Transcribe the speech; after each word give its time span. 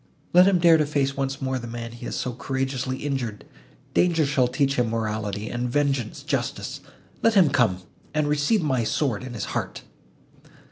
Let 0.33 0.47
him 0.47 0.57
dare 0.57 0.77
to 0.77 0.85
face 0.87 1.15
once 1.15 1.43
more 1.43 1.59
the 1.59 1.67
man 1.67 1.91
he 1.91 2.05
has 2.07 2.15
so 2.15 2.33
courageously 2.33 2.97
injured; 2.97 3.45
danger 3.93 4.25
shall 4.25 4.47
teach 4.47 4.73
him 4.77 4.89
morality, 4.89 5.47
and 5.47 5.69
vengeance 5.69 6.23
justice—let 6.23 7.35
him 7.35 7.51
come, 7.51 7.83
and 8.11 8.27
receive 8.27 8.63
my 8.63 8.83
sword 8.83 9.21
in 9.23 9.35
his 9.35 9.45
heart!" 9.53 9.83